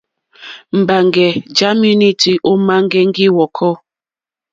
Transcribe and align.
Mbaŋgè 0.79 1.27
ja 1.57 1.69
menuti 1.81 2.31
òma 2.51 2.75
ŋgɛŋgi 2.85 3.25
hvɔkɔ. 3.33 3.69